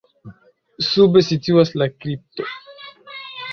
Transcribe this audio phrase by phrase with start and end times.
[0.87, 2.49] Sube situas la kripto.